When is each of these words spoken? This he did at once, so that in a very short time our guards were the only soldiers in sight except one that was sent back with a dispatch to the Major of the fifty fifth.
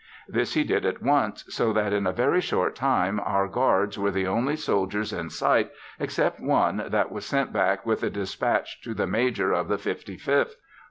This 0.27 0.55
he 0.55 0.63
did 0.63 0.83
at 0.83 1.03
once, 1.03 1.45
so 1.49 1.71
that 1.73 1.93
in 1.93 2.07
a 2.07 2.11
very 2.11 2.41
short 2.41 2.75
time 2.75 3.19
our 3.19 3.47
guards 3.47 3.99
were 3.99 4.09
the 4.09 4.25
only 4.25 4.55
soldiers 4.55 5.13
in 5.13 5.29
sight 5.29 5.69
except 5.99 6.39
one 6.39 6.85
that 6.87 7.11
was 7.11 7.23
sent 7.23 7.53
back 7.53 7.85
with 7.85 8.01
a 8.01 8.09
dispatch 8.09 8.81
to 8.81 8.95
the 8.95 9.05
Major 9.05 9.53
of 9.53 9.67
the 9.67 9.77
fifty 9.77 10.17
fifth. 10.17 10.55